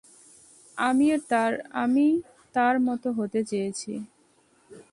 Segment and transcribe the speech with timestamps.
[1.83, 2.05] আমি
[2.55, 3.91] তার মতো হতে চেয়েছি!